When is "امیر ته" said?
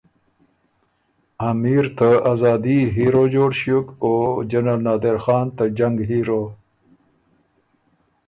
1.49-2.09